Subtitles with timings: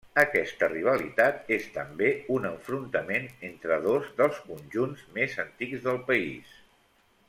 [0.19, 6.57] Aquesta rivalitat és també un enfrontament entre dos dels conjunts més antics del país.